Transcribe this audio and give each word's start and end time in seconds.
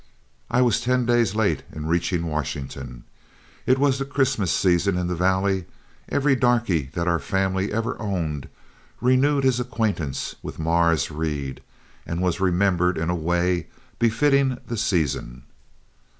I 0.49 0.63
was 0.63 0.81
ten 0.81 1.05
days 1.05 1.35
late 1.35 1.61
in 1.71 1.85
reaching 1.85 2.25
Washington. 2.25 3.03
It 3.67 3.77
was 3.77 3.99
the 3.99 4.03
Christmas 4.05 4.51
season 4.51 4.97
in 4.97 5.05
the 5.05 5.13
valley; 5.15 5.65
every 6.09 6.35
darky 6.35 6.89
that 6.95 7.07
our 7.07 7.19
family 7.19 7.71
ever 7.71 8.01
owned 8.01 8.47
renewed 8.99 9.43
his 9.43 9.59
acquaintance 9.59 10.37
with 10.41 10.57
Mars' 10.57 11.11
Reed, 11.11 11.61
and 12.03 12.19
was 12.19 12.39
remembered 12.39 12.97
in 12.97 13.11
a 13.11 13.15
way 13.15 13.67
befitting 13.99 14.57
the 14.65 14.75
season. 14.75 15.43